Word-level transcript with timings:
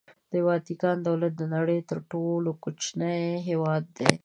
د 0.31 0.33
واتیکان 0.47 0.97
دولت 1.07 1.33
د 1.37 1.43
نړۍ 1.55 1.79
تر 1.89 1.99
ټولو 2.11 2.49
کوچنی 2.63 3.19
هېواد 3.47 3.83
دی. 3.97 4.11